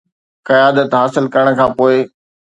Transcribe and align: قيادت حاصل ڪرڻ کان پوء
قيادت 0.47 0.91
حاصل 0.99 1.23
ڪرڻ 1.33 1.47
کان 1.57 1.69
پوء 1.77 1.97